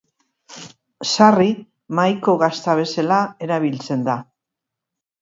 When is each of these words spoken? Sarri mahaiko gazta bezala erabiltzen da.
Sarri 1.09 1.51
mahaiko 2.01 2.37
gazta 2.47 2.77
bezala 2.83 3.23
erabiltzen 3.49 4.07
da. 4.13 4.21